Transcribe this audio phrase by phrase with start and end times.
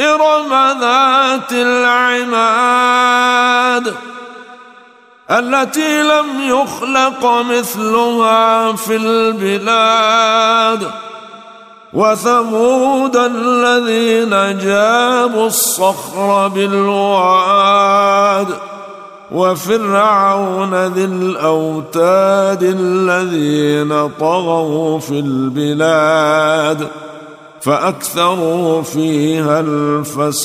[0.00, 2.92] إرم ذات العماد
[5.30, 10.90] التي لم يخلق مثلها في البلاد
[11.92, 18.48] وثمود الذين جابوا الصخر بالواد
[19.32, 26.88] وفرعون ذي الأوتاد الذين طغوا في البلاد
[27.62, 30.42] فأكثروا فيها الفساد.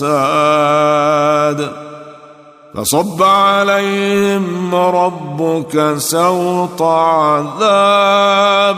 [2.76, 8.76] فصب عليهم ربك سوط عذاب.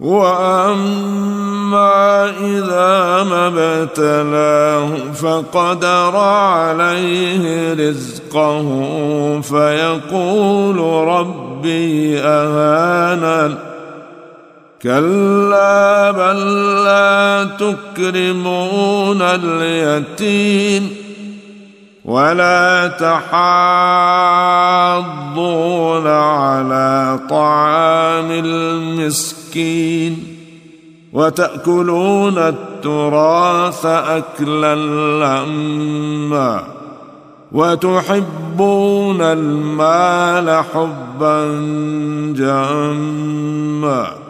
[0.00, 1.84] واما
[2.40, 3.46] اذا ما
[3.82, 10.78] ابتلاه فقدر عليه رزقه فيقول
[11.08, 13.54] ربي اهانن
[14.82, 16.38] كلا بل
[16.84, 20.96] لا تكرمون اليتيم
[22.04, 24.34] ولا تحاضون
[26.06, 30.36] على طعام المسكين
[31.12, 34.74] وتأكلون التراث أكلا
[35.44, 36.64] لما
[37.52, 41.44] وتحبون المال حبا
[42.36, 44.23] جما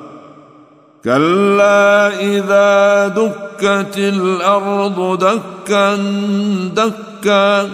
[1.05, 5.97] كلا إذا دكت الأرض دكا
[6.75, 7.71] دكا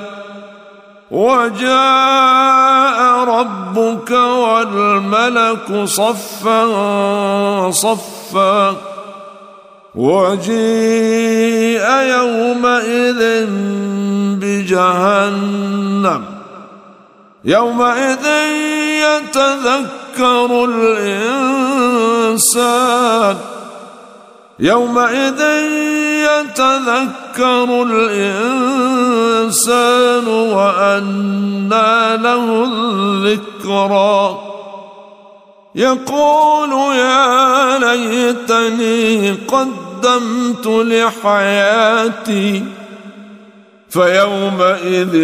[1.10, 6.60] وجاء ربك والملك صفا
[7.70, 8.76] صفا
[9.94, 13.46] وجيء يومئذ
[14.40, 16.24] بجهنم
[17.44, 18.26] يومئذ
[19.02, 21.49] يتذكر الإنسان
[24.60, 25.40] يومئذ
[26.28, 29.46] يتذكر الإنسان
[30.28, 34.38] وأنى له الذكرى.
[35.74, 42.64] يقول يا ليتني قدمت لحياتي
[43.90, 45.14] فيومئذ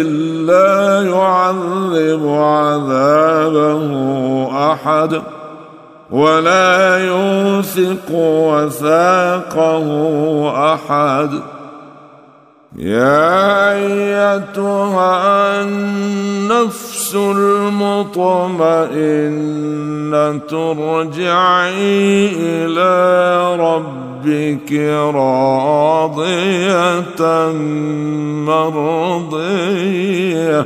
[0.47, 3.89] لا يعذب عذابه
[4.71, 5.21] أحد.
[6.11, 9.87] ولا يوثق وثاقه
[10.73, 11.29] أحد.
[12.77, 18.11] يا أيتها النفس المطمئنة
[20.51, 24.71] ارجعي إلى ربك
[25.15, 26.31] راضية
[28.47, 30.65] مرضية.